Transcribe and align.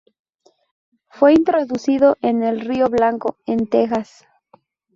Fue 1.09 1.33
introducido 1.33 2.17
en 2.23 2.41
el 2.41 2.61
río 2.61 2.89
Blanco, 2.89 3.37
en 3.45 3.67
Texas. 3.67 4.25